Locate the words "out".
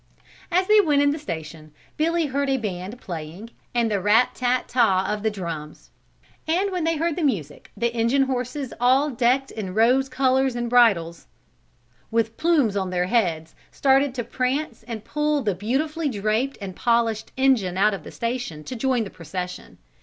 17.77-17.93